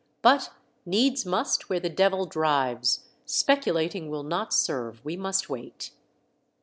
But 0.23 0.49
needs 0.83 1.27
must 1.27 1.69
where 1.69 1.79
the 1.79 1.87
Devil 1.87 2.25
drives; 2.25 3.01
speculating 3.23 4.09
will 4.09 4.23
not 4.23 4.51
serve; 4.51 4.99
we 5.05 5.15
must 5.15 5.47
wait." 5.47 5.91